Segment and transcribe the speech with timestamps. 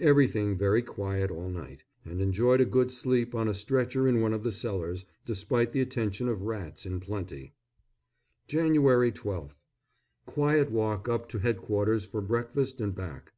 [0.00, 4.32] Everything very quiet all night, and enjoyed a good sleep on a stretcher in one
[4.32, 7.54] of the cellars, despite the attentions of rats in plenty.
[8.48, 8.72] Jan.
[8.74, 9.58] 12th.
[10.26, 13.32] Quiet walk up to Headquarters for breakfast and back.